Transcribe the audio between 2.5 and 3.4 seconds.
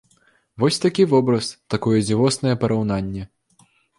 параўнанне.